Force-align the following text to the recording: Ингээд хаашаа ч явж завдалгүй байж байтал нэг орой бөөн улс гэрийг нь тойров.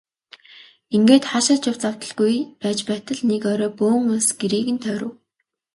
Ингээд 0.95 1.23
хаашаа 1.31 1.57
ч 1.61 1.63
явж 1.69 1.79
завдалгүй 1.83 2.35
байж 2.61 2.79
байтал 2.89 3.19
нэг 3.29 3.41
орой 3.51 3.71
бөөн 3.79 4.01
улс 4.13 4.29
гэрийг 4.41 4.67
нь 4.73 4.81
тойров. 4.83 5.13